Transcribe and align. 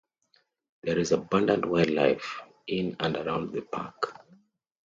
There 0.81 0.97
is 0.97 1.11
abundant 1.11 1.63
wildlife 1.63 2.41
in 2.65 2.95
and 2.99 3.15
around 3.17 3.53
the 3.53 3.61
park. 3.61 4.19